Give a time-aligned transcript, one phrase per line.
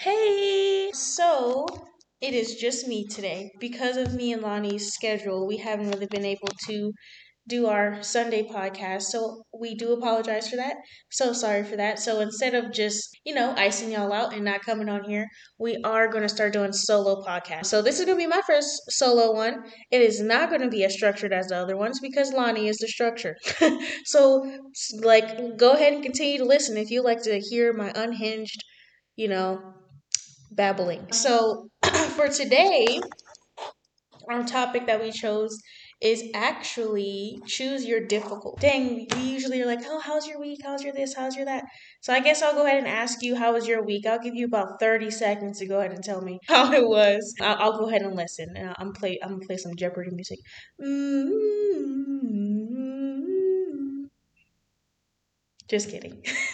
[0.00, 0.90] Hey!
[0.94, 1.66] So,
[2.20, 3.50] it is just me today.
[3.58, 6.92] Because of me and Lani's schedule, we haven't really been able to
[7.48, 9.02] do our Sunday podcast.
[9.02, 10.76] So, we do apologize for that.
[11.10, 11.98] So sorry for that.
[11.98, 15.26] So, instead of just, you know, icing y'all out and not coming on here,
[15.58, 17.66] we are going to start doing solo podcasts.
[17.66, 19.64] So, this is going to be my first solo one.
[19.90, 22.78] It is not going to be as structured as the other ones because Lani is
[22.78, 23.36] the structure.
[24.04, 24.48] so,
[25.02, 28.62] like, go ahead and continue to listen if you like to hear my unhinged,
[29.16, 29.74] you know,
[30.58, 31.12] babbling.
[31.12, 31.70] So,
[32.16, 33.00] for today,
[34.28, 35.58] our topic that we chose
[36.00, 38.60] is actually choose your difficult.
[38.60, 40.60] Dang, we usually are like, oh, how's your week?
[40.62, 41.14] How's your this?
[41.14, 41.64] How's your that?
[42.02, 44.06] So I guess I'll go ahead and ask you, how was your week?
[44.06, 47.34] I'll give you about 30 seconds to go ahead and tell me how it was.
[47.40, 48.54] I'll, go ahead and listen.
[48.56, 49.18] And I'm play.
[49.22, 50.38] I'm gonna play some Jeopardy music.
[50.80, 52.37] Mm-hmm.
[55.68, 56.22] Just kidding.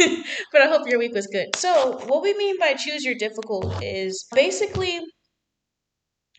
[0.53, 1.55] but I hope your week was good.
[1.57, 5.01] So, what we mean by choose your difficult is basically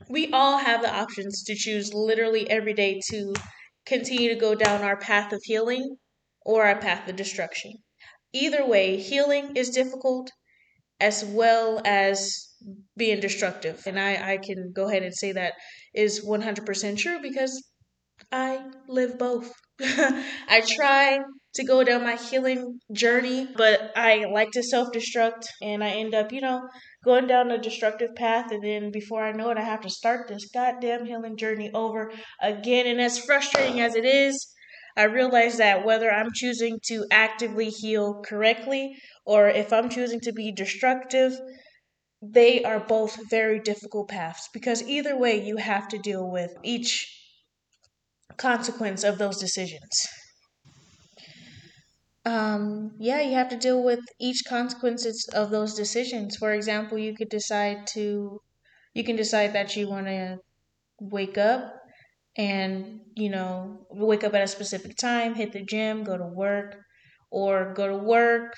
[0.10, 3.34] we all have the options to choose literally every day to
[3.86, 5.98] continue to go down our path of healing
[6.46, 7.74] or our path of destruction.
[8.34, 10.32] Either way, healing is difficult
[11.00, 12.50] as well as
[12.98, 13.84] being destructive.
[13.86, 15.54] And I, I can go ahead and say that
[15.94, 17.64] is 100% true because
[18.32, 19.52] I live both.
[19.82, 21.20] I try
[21.56, 26.14] to go down my healing journey, but I like to self destruct and I end
[26.14, 26.68] up, you know,
[27.04, 28.52] going down a destructive path.
[28.52, 32.12] And then before I know it, I have to start this goddamn healing journey over
[32.42, 32.88] again.
[32.88, 34.48] And as frustrating as it is,
[34.98, 38.96] I realize that whether I'm choosing to actively heal correctly
[39.26, 41.38] or if I'm choosing to be destructive,
[42.22, 47.08] they are both very difficult paths because either way, you have to deal with each
[48.38, 50.08] consequence of those decisions
[52.26, 56.36] um, yeah, you have to deal with each consequences of those decisions.
[56.38, 58.40] For example, you could decide to,
[58.94, 60.40] you can decide that you want to
[61.00, 61.74] wake up
[62.38, 66.78] and, you know, wake up at a specific time, hit the gym, go to work,
[67.32, 68.54] or go to work,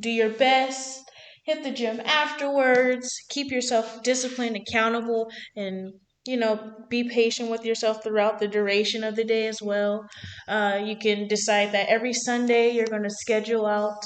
[0.00, 1.10] do your best,
[1.44, 5.92] hit the gym afterwards, keep yourself disciplined, accountable, and
[6.26, 10.06] you know, be patient with yourself throughout the duration of the day as well.
[10.48, 14.04] Uh, you can decide that every Sunday you're going to schedule out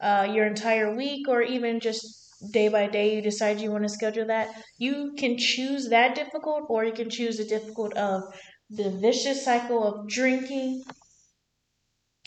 [0.00, 2.04] uh, your entire week, or even just
[2.52, 4.48] day by day you decide you want to schedule that.
[4.78, 8.22] You can choose that difficult, or you can choose the difficult of
[8.68, 10.82] the vicious cycle of drinking.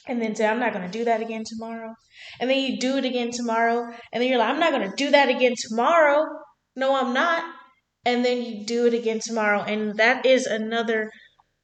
[0.08, 1.92] And then say, I'm not going to do that again tomorrow.
[2.40, 3.92] And then you do it again tomorrow.
[4.14, 6.24] And then you're like, I'm not going to do that again tomorrow.
[6.76, 7.44] No, I'm not
[8.06, 9.62] and then you do it again tomorrow.
[9.62, 11.12] And that is another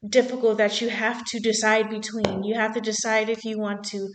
[0.08, 2.42] difficult that you have to decide between.
[2.42, 4.08] You have to decide if you want to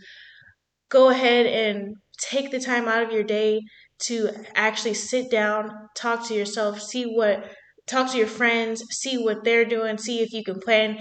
[0.90, 3.60] go ahead and take the time out of your day
[4.00, 7.50] to actually sit down talk to yourself see what
[7.86, 10.96] talk to your friends see what they're doing see if you can plan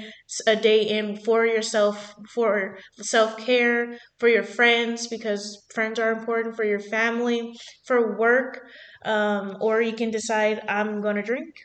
[0.47, 6.63] a day in for yourself for self-care for your friends because friends are important for
[6.63, 7.53] your family
[7.85, 8.61] for work
[9.07, 11.55] um, or you can decide I'm going to drink,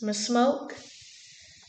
[0.00, 0.74] I'm going to smoke,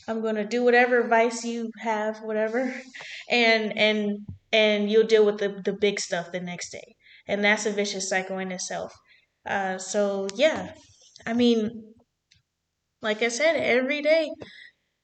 [0.08, 2.74] I'm to do whatever vice you have, whatever,
[3.30, 6.96] and and and you'll deal with the the big stuff the next day,
[7.26, 8.94] and that's a vicious cycle in itself.
[9.46, 10.74] Uh, so yeah,
[11.26, 11.94] I mean,
[13.02, 14.30] like I said, every day,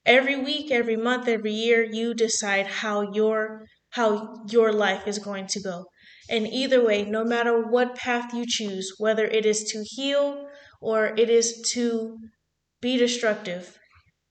[0.05, 5.47] every week, every month, every year, you decide how your how your life is going
[5.47, 5.85] to go.
[6.29, 10.47] And either way, no matter what path you choose, whether it is to heal
[10.81, 12.17] or it is to
[12.81, 13.77] be destructive,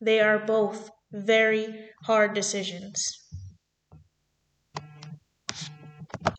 [0.00, 3.00] they are both very hard decisions.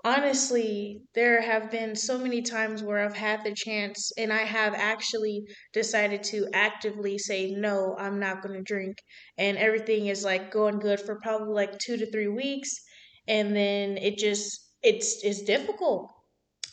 [0.03, 4.75] Honestly, there have been so many times where I've had the chance and I have
[4.75, 8.97] actually decided to actively say, no, I'm not going to drink.
[9.37, 12.69] And everything is like going good for probably like two to three weeks.
[13.27, 16.11] And then it just it's it's difficult.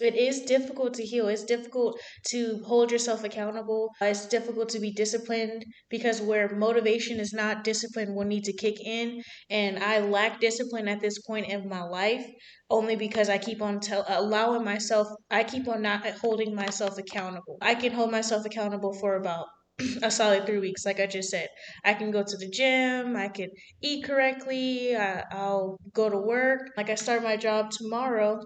[0.00, 1.28] It is difficult to heal.
[1.28, 1.98] It's difficult
[2.30, 3.90] to hold yourself accountable.
[4.00, 8.80] It's difficult to be disciplined because where motivation is not discipline will need to kick
[8.84, 9.22] in.
[9.48, 12.26] And i lack discipline at this point in my life
[12.70, 17.56] only because i keep on tell, allowing myself i keep on not holding myself accountable.
[17.62, 19.46] I can hold myself accountable for about
[20.02, 21.48] a solid three weeks, like I just said.
[21.84, 23.50] I can go to the gym, I can
[23.82, 26.70] eat correctly, I, I'll go to work.
[26.76, 28.40] Like, I start my job tomorrow,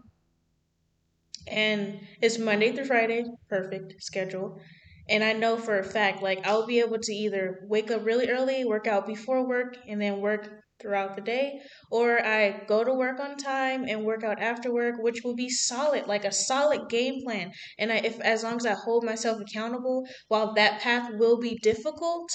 [1.49, 4.61] and it's Monday through Friday, perfect schedule.
[5.09, 8.29] And I know for a fact, like, I'll be able to either wake up really
[8.29, 10.49] early, work out before work, and then work
[10.81, 14.97] throughout the day, or I go to work on time and work out after work,
[14.99, 17.53] which will be solid, like a solid game plan.
[17.79, 21.59] And I, if as long as I hold myself accountable, while that path will be
[21.63, 22.31] difficult,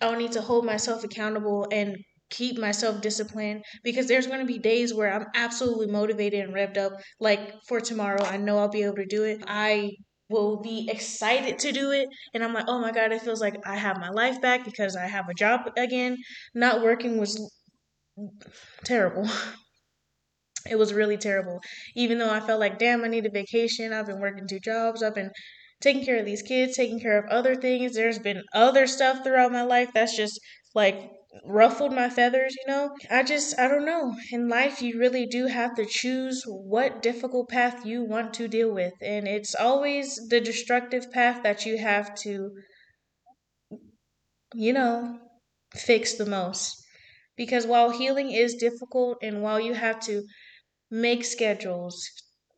[0.00, 1.96] I'll need to hold myself accountable and
[2.30, 6.78] keep myself disciplined because there's going to be days where I'm absolutely motivated and revved
[6.78, 6.92] up.
[7.20, 9.42] Like for tomorrow, I know I'll be able to do it.
[9.46, 9.92] I
[10.32, 13.56] will be excited to do it and I'm like, "Oh my god, it feels like
[13.66, 16.16] I have my life back because I have a job again."
[16.54, 17.38] Not working was
[18.84, 19.28] terrible.
[20.68, 21.60] It was really terrible.
[21.94, 23.92] Even though I felt like, "Damn, I need a vacation.
[23.92, 25.00] I've been working two jobs.
[25.02, 25.30] I've been
[25.80, 27.94] taking care of these kids, taking care of other things.
[27.94, 30.40] There's been other stuff throughout my life that's just
[30.74, 31.10] like
[31.44, 32.96] ruffled my feathers, you know?
[33.10, 34.16] I just, I don't know.
[34.30, 38.72] In life, you really do have to choose what difficult path you want to deal
[38.72, 38.94] with.
[39.02, 42.50] And it's always the destructive path that you have to,
[44.54, 45.20] you know,
[45.74, 46.82] fix the most.
[47.36, 50.24] Because while healing is difficult and while you have to
[50.90, 52.08] make schedules,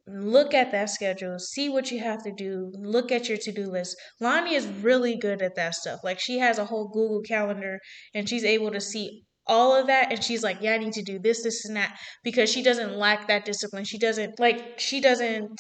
[0.07, 3.65] look at that schedule, see what you have to do, look at your to do
[3.65, 3.97] list.
[4.21, 6.01] Lani is really good at that stuff.
[6.05, 7.81] Like she has a whole Google calendar
[8.15, 11.03] and she's able to see all of that and she's like, Yeah, I need to
[11.03, 13.85] do this, this, and that because she doesn't lack that discipline.
[13.85, 15.59] She doesn't like she doesn't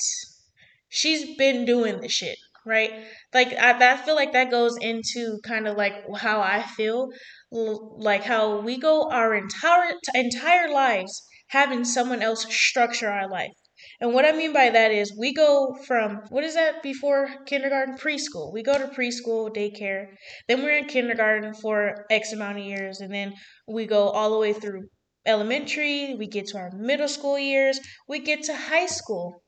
[0.89, 2.37] she's been doing the shit.
[2.67, 3.05] Right,
[3.35, 7.11] like I, I feel like that goes into kind of like how I feel,
[7.51, 13.53] like how we go our entire entire lives having someone else structure our life
[14.01, 17.97] and what I mean by that is we go from what is that before kindergarten?
[17.97, 18.53] Preschool.
[18.53, 20.09] We go to preschool, daycare.
[20.49, 23.01] Then we're in kindergarten for X amount of years.
[23.01, 23.35] And then
[23.69, 24.89] we go all the way through
[25.27, 26.15] elementary.
[26.19, 27.79] We get to our middle school years.
[28.09, 29.43] We get to high school.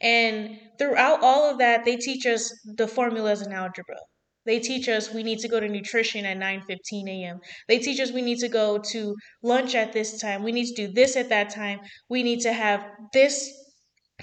[0.00, 3.98] And throughout all of that, they teach us the formulas in algebra.
[4.46, 7.40] They teach us we need to go to nutrition at 9:15 a.m.
[7.66, 10.42] They teach us we need to go to lunch at this time.
[10.42, 11.80] We need to do this at that time.
[12.10, 12.84] We need to have
[13.14, 13.50] this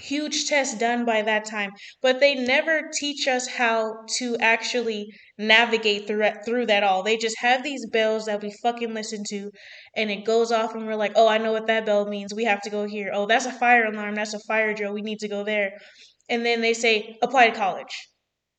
[0.00, 5.06] huge tests done by that time but they never teach us how to actually
[5.38, 7.02] navigate through through that all.
[7.02, 9.50] They just have these bells that we fucking listen to
[9.96, 12.34] and it goes off and we're like oh i know what that bell means.
[12.34, 13.10] We have to go here.
[13.12, 14.14] Oh that's a fire alarm.
[14.14, 14.94] That's a fire drill.
[14.94, 15.72] We need to go there.
[16.28, 17.94] And then they say apply to college.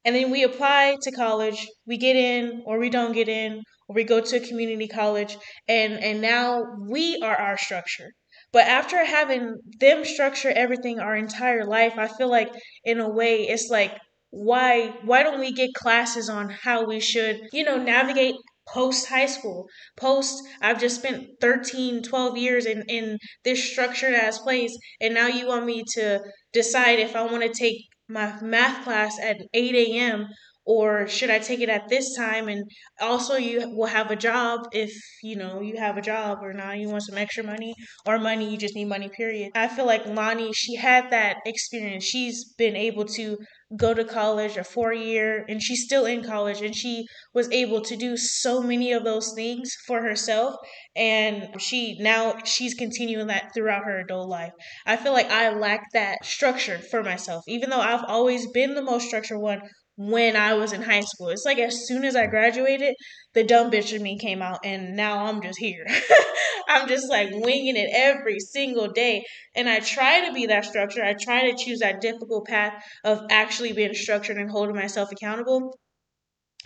[0.05, 1.67] And then we apply to college.
[1.87, 5.37] We get in or we don't get in or we go to a community college.
[5.67, 8.11] And and now we are our structure
[8.53, 12.49] but after having them structure everything our entire life, I feel like
[12.85, 13.97] in a way it's like
[14.29, 18.35] why why don't we get classes on how we should, you know, navigate
[18.67, 19.67] post high school?
[19.97, 25.27] Post i've just spent 13 12 years in in this structured ass place and now
[25.27, 26.21] you want me to
[26.53, 27.77] decide if i want to take
[28.07, 30.27] my math class at 8 a.m
[30.65, 32.47] or should I take it at this time?
[32.47, 32.63] And
[33.01, 36.71] also, you will have a job if you know you have a job, or now
[36.71, 37.73] you want some extra money
[38.05, 38.49] or money.
[38.49, 39.09] You just need money.
[39.09, 39.51] Period.
[39.55, 42.03] I feel like Lani, she had that experience.
[42.03, 43.37] She's been able to
[43.75, 47.81] go to college a four year, and she's still in college, and she was able
[47.81, 50.55] to do so many of those things for herself.
[50.95, 54.51] And she now she's continuing that throughout her adult life.
[54.85, 58.81] I feel like I lack that structure for myself, even though I've always been the
[58.81, 59.61] most structured one
[59.95, 61.29] when I was in high school.
[61.29, 62.95] It's like as soon as I graduated,
[63.33, 65.85] the dumb bitch in me came out, and now I'm just here.
[66.67, 69.23] I'm just like winging it every single day.
[69.55, 71.03] And I try to be that structure.
[71.03, 75.77] I try to choose that difficult path of actually being structured and holding myself accountable.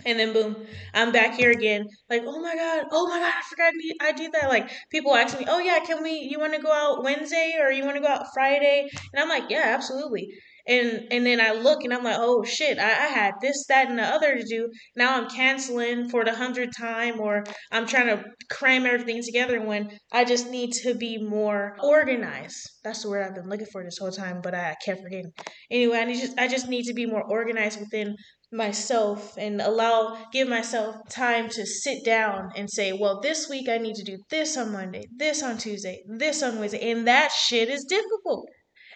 [0.06, 0.56] And then boom,
[0.94, 1.88] I'm back here again.
[2.10, 4.48] Like, oh my god, oh my god, I forgot I did that.
[4.48, 6.28] Like people ask me, oh yeah, can we?
[6.30, 8.88] You want to go out Wednesday or you want to go out Friday?
[9.14, 10.30] And I'm like, yeah, absolutely
[10.68, 13.90] and and then I look and I'm like, oh shit, I, I had this, that,
[13.90, 14.70] and the other to do.
[14.96, 19.98] Now I'm canceling for the hundredth time, or I'm trying to cram everything together when
[20.12, 22.58] I just need to be more organized.
[22.84, 25.32] That's the word I've been looking for this whole time, but I, kept forgetting.
[25.72, 28.16] Anyway, I just I just need to be more organized within
[28.52, 33.78] myself and allow give myself time to sit down and say well this week i
[33.78, 37.68] need to do this on monday this on tuesday this on wednesday and that shit
[37.68, 38.48] is difficult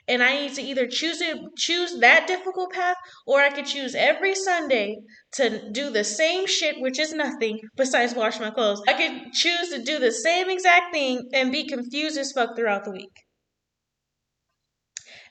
[0.07, 3.95] and I need to either choose it, choose that difficult path, or I could choose
[3.95, 4.97] every Sunday
[5.33, 8.81] to do the same shit, which is nothing besides wash my clothes.
[8.87, 12.83] I could choose to do the same exact thing and be confused as fuck throughout
[12.83, 13.13] the week.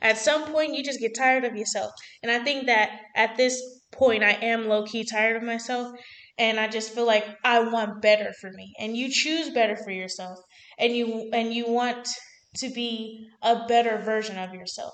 [0.03, 3.61] At some point, you just get tired of yourself, and I think that at this
[3.93, 5.93] point, I am low key tired of myself,
[6.39, 9.91] and I just feel like I want better for me, and you choose better for
[9.91, 10.39] yourself,
[10.79, 12.09] and you and you want
[12.57, 14.93] to be a better version of yourself.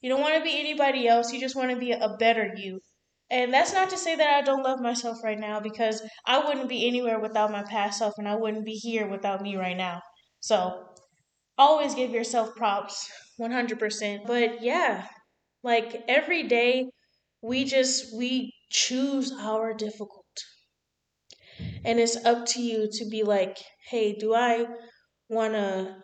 [0.00, 2.80] You don't want to be anybody else, you just want to be a better you.
[3.30, 6.68] And that's not to say that I don't love myself right now because I wouldn't
[6.68, 10.00] be anywhere without my past self and I wouldn't be here without me right now.
[10.40, 10.86] So
[11.58, 13.10] always give yourself props
[13.40, 14.26] 100%.
[14.26, 15.08] But yeah,
[15.64, 16.86] like every day
[17.42, 20.24] we just we choose our difficult.
[21.84, 23.56] And it's up to you to be like,
[23.90, 24.66] "Hey, do I
[25.28, 25.96] want to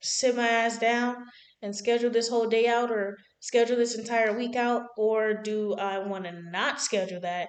[0.00, 1.16] sit my ass down
[1.62, 5.98] and schedule this whole day out or schedule this entire week out or do I
[5.98, 7.48] want to not schedule that?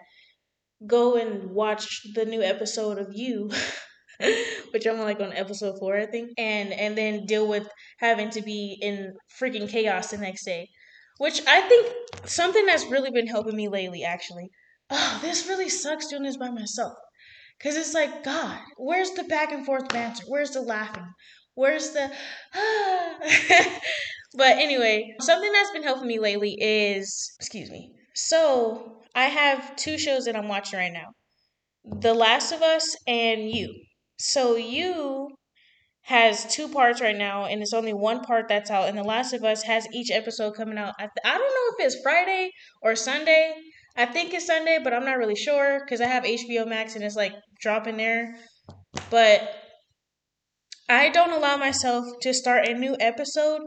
[0.86, 3.52] Go and watch the new episode of You,
[4.72, 7.68] which I'm like on episode 4 I think, and and then deal with
[8.00, 10.70] having to be in freaking chaos the next day.
[11.18, 11.94] Which I think
[12.26, 14.50] something that's really been helping me lately actually.
[14.90, 16.94] Oh, this really sucks doing this by myself.
[17.62, 20.24] Cause it's like, God, where's the back and forth banter?
[20.28, 21.14] Where's the laughing?
[21.60, 22.10] Where's the
[24.34, 27.92] But anyway, something that's been helping me lately is, excuse me.
[28.16, 31.08] So, I have two shows that I'm watching right now.
[31.84, 33.76] The Last of Us and You.
[34.18, 35.28] So, You
[36.04, 39.34] has two parts right now and it's only one part that's out and The Last
[39.34, 40.94] of Us has each episode coming out.
[40.98, 42.52] I, I don't know if it's Friday
[42.82, 43.54] or Sunday.
[43.98, 47.04] I think it's Sunday, but I'm not really sure cuz I have HBO Max and
[47.04, 48.38] it's like dropping there.
[49.10, 49.69] But
[50.90, 53.62] I don't allow myself to start a new episode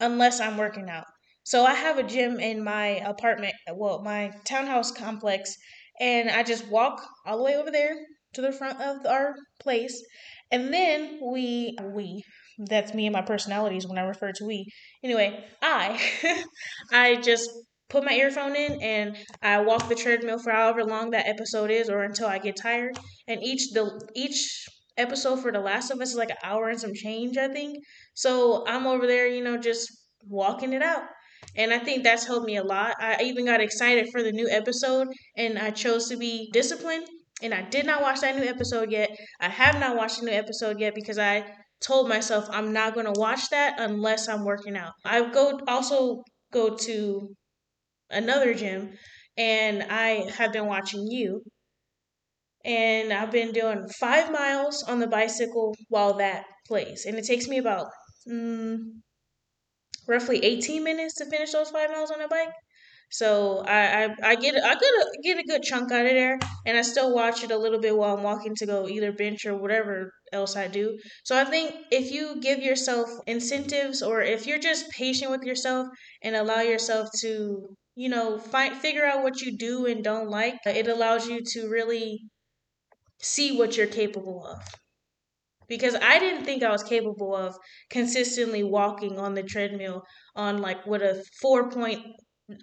[0.00, 1.06] unless I'm working out.
[1.44, 5.54] So I have a gym in my apartment, well, my townhouse complex,
[6.00, 7.94] and I just walk all the way over there
[8.34, 10.02] to the front of our place,
[10.50, 12.22] and then we we
[12.58, 14.66] that's me and my personalities when I refer to we.
[15.02, 16.00] Anyway, I
[16.92, 17.50] I just
[17.88, 21.88] put my earphone in and I walk the treadmill for however long that episode is
[21.88, 22.98] or until I get tired.
[23.28, 24.66] And each the each
[24.96, 27.78] episode for The Last of Us is like an hour and some change, I think.
[28.14, 29.90] So I'm over there, you know, just
[30.26, 31.02] walking it out.
[31.56, 32.96] And I think that's helped me a lot.
[33.00, 37.06] I even got excited for the new episode and I chose to be disciplined.
[37.42, 39.10] And I did not watch that new episode yet.
[39.40, 41.44] I have not watched the new episode yet because I
[41.84, 44.92] told myself I'm not going to watch that unless I'm working out.
[45.04, 46.22] I go also
[46.52, 47.28] go to
[48.10, 48.92] another gym
[49.36, 51.42] and I have been watching you
[52.64, 57.48] and I've been doing five miles on the bicycle while that plays, and it takes
[57.48, 57.88] me about
[58.28, 58.78] mm,
[60.06, 62.52] roughly 18 minutes to finish those five miles on a bike.
[63.10, 66.76] So I, I, I get I a, get a good chunk out of there, and
[66.76, 69.56] I still watch it a little bit while I'm walking to go either bench or
[69.56, 70.98] whatever else I do.
[71.24, 75.86] So I think if you give yourself incentives, or if you're just patient with yourself
[76.22, 80.56] and allow yourself to you know find figure out what you do and don't like,
[80.66, 82.20] it allows you to really
[83.24, 84.62] see what you're capable of.
[85.66, 87.56] Because I didn't think I was capable of
[87.88, 90.04] consistently walking on the treadmill
[90.36, 92.04] on like what a four point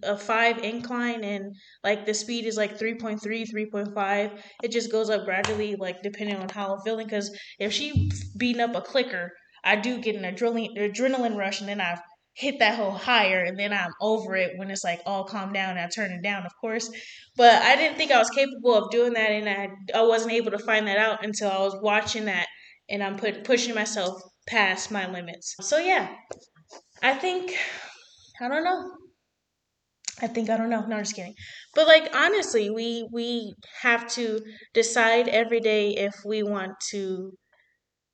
[0.03, 5.25] a five incline and like the speed is like 3.3 3.5 it just goes up
[5.25, 9.31] gradually like depending on how i'm feeling because if she beating up a clicker
[9.63, 11.99] i do get an adrenaline adrenaline rush and then i
[12.33, 15.77] hit that whole higher and then I'm over it when it's like all calm down
[15.77, 16.89] I turn it down, of course.
[17.35, 20.51] But I didn't think I was capable of doing that and I I wasn't able
[20.51, 22.47] to find that out until I was watching that
[22.89, 25.55] and I'm put pushing myself past my limits.
[25.61, 26.09] So yeah.
[27.03, 27.55] I think
[28.39, 28.91] I don't know.
[30.21, 30.85] I think I don't know.
[30.85, 31.33] No, I'm just kidding.
[31.73, 34.41] But like honestly, we we have to
[34.73, 37.31] decide every day if we want to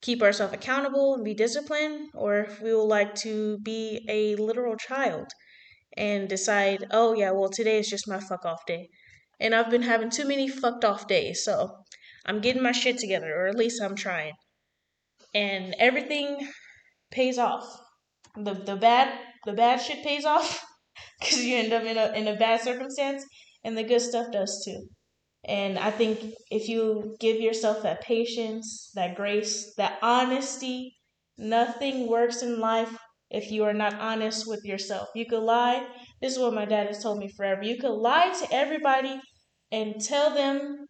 [0.01, 4.75] keep ourselves accountable and be disciplined, or if we would like to be a literal
[4.75, 5.27] child
[5.95, 8.89] and decide, oh yeah, well today is just my fuck off day.
[9.39, 11.83] And I've been having too many fucked off days, so
[12.25, 14.33] I'm getting my shit together, or at least I'm trying.
[15.33, 16.47] And everything
[17.11, 17.81] pays off.
[18.35, 20.63] The the bad the bad shit pays off
[21.19, 23.23] because you end up in a in a bad circumstance,
[23.63, 24.87] and the good stuff does too.
[25.45, 30.97] And I think if you give yourself that patience, that grace, that honesty,
[31.37, 32.97] nothing works in life
[33.29, 35.09] if you are not honest with yourself.
[35.15, 35.85] You could lie.
[36.21, 37.63] This is what my dad has told me forever.
[37.63, 39.19] You could lie to everybody
[39.71, 40.87] and tell them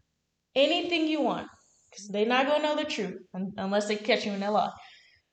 [0.55, 1.47] anything you want
[1.89, 3.17] because they're not going to know the truth
[3.57, 4.71] unless they catch you in that lie.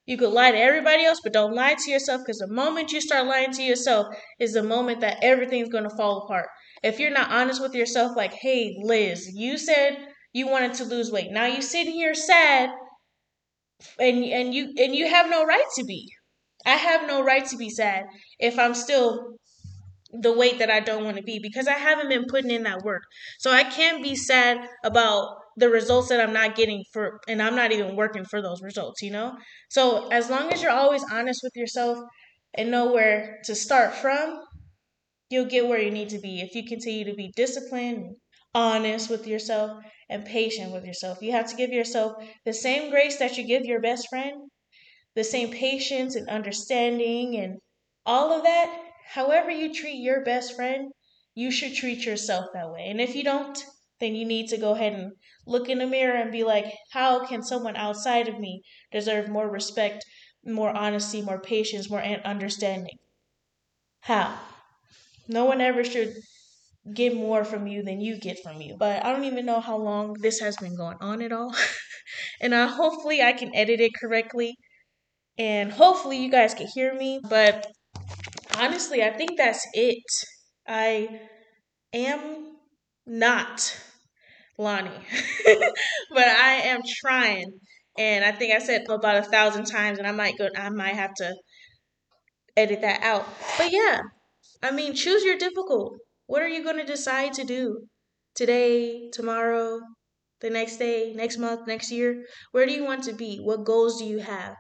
[0.07, 3.01] You could lie to everybody else, but don't lie to yourself because the moment you
[3.01, 4.07] start lying to yourself
[4.39, 6.49] is the moment that everything's going to fall apart
[6.85, 9.97] if you're not honest with yourself, like, hey, Lizz, you said
[10.35, 11.31] you wanted to lose weight.
[11.31, 12.71] Now you're sitting here sad
[13.99, 16.09] and and you and you have no right to be.
[16.67, 18.05] I have no right to be sad
[18.39, 19.37] if I'm still
[20.13, 22.83] the weight that I don't want to be because I haven't been putting in that
[22.85, 23.03] work.
[23.39, 27.57] So I can't be sad about the results that I'm not getting for and I'm
[27.57, 29.37] not even working for those results, you know?
[29.71, 31.99] So as long as you're always honest with yourself
[32.55, 34.41] and know where to start from,
[35.31, 38.17] you'll get where you need to be if you continue to be disciplined,
[38.55, 41.23] honest with yourself, and patient with yourself.
[41.23, 44.51] You have to give yourself the same grace that you give your best friend,
[45.15, 47.59] the same patience and understanding and
[48.05, 48.83] all of that.
[49.07, 50.93] However, you treat your best friend,
[51.35, 52.87] you should treat yourself that way.
[52.89, 53.65] And if you don't,
[54.01, 55.13] then you need to go ahead and
[55.47, 58.63] look in the mirror and be like, how can someone outside of me
[58.93, 60.05] deserve more respect,
[60.45, 62.99] more honesty, more patience, more understanding?
[64.01, 64.39] How?
[65.29, 66.15] No one ever should
[66.93, 68.77] get more from you than you get from you.
[68.79, 71.55] But I don't even know how long this has been going on at all.
[72.41, 74.57] and I, hopefully I can edit it correctly.
[75.39, 77.21] And hopefully you guys can hear me.
[77.29, 77.67] But
[78.57, 80.03] honestly, I think that's it.
[80.67, 81.21] I
[81.93, 82.57] am
[83.07, 83.79] not
[84.59, 84.91] Lani,
[86.11, 87.47] but I am trying.
[87.99, 90.49] And I think I said about a thousand times, and I might go.
[90.57, 91.35] I might have to
[92.57, 93.27] edit that out.
[93.59, 94.01] But yeah,
[94.65, 95.99] I mean, choose your difficult.
[96.27, 97.87] What are you going to decide to do
[98.35, 99.81] today, tomorrow,
[100.41, 102.25] the next day, next month, next year?
[102.53, 103.39] Where do you want to be?
[103.39, 104.57] What goals do you have?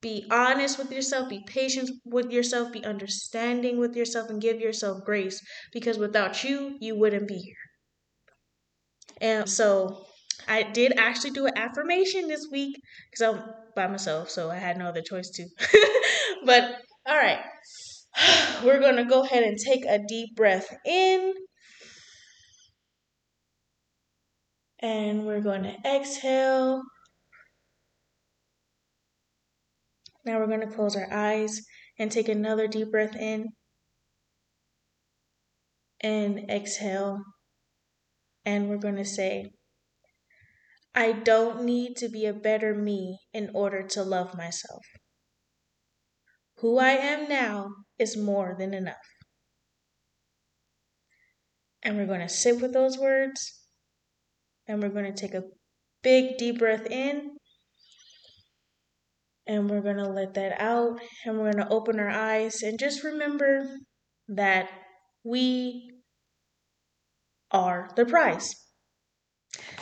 [0.00, 5.04] Be honest with yourself, be patient with yourself, be understanding with yourself, and give yourself
[5.04, 5.40] grace
[5.72, 7.54] because without you, you wouldn't be here.
[9.20, 10.06] And so
[10.48, 12.80] I did actually do an affirmation this week
[13.10, 13.42] because I'm
[13.76, 15.46] by myself, so I had no other choice to.
[16.44, 17.40] but all right,
[18.64, 21.34] we're going to go ahead and take a deep breath in.
[24.80, 26.82] And we're going to exhale.
[30.24, 31.60] Now we're going to close our eyes
[31.98, 33.46] and take another deep breath in
[36.00, 37.22] and exhale.
[38.44, 39.50] And we're going to say,
[40.94, 44.82] I don't need to be a better me in order to love myself.
[46.60, 48.96] Who I am now is more than enough.
[51.82, 53.60] And we're going to sit with those words
[54.66, 55.44] and we're going to take a
[56.02, 57.36] big deep breath in
[59.46, 62.78] and we're going to let that out and we're going to open our eyes and
[62.78, 63.66] just remember
[64.28, 64.68] that
[65.24, 65.90] we
[67.50, 68.54] are the prize.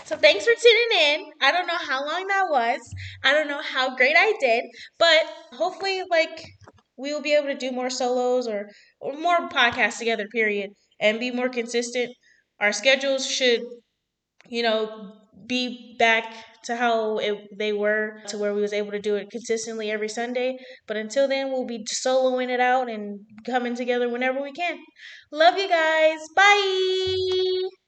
[0.05, 1.25] So thanks for tuning in.
[1.43, 2.79] I don't know how long that was.
[3.25, 4.65] I don't know how great I did,
[4.99, 6.45] but hopefully like
[6.97, 11.21] we will be able to do more solos or, or more podcasts together, period, and
[11.21, 12.15] be more consistent.
[12.61, 13.63] Our schedules should,
[14.49, 15.13] you know,
[15.47, 19.31] be back to how it, they were to where we was able to do it
[19.31, 20.57] consistently every Sunday.
[20.87, 24.79] But until then, we'll be soloing it out and coming together whenever we can.
[25.33, 26.19] Love you guys.
[26.35, 27.86] Bye.